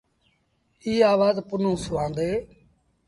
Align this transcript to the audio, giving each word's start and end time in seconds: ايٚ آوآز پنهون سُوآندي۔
ايٚ 0.85 1.05
آوآز 1.11 1.35
پنهون 1.49 1.75
سُوآندي۔ 1.85 2.29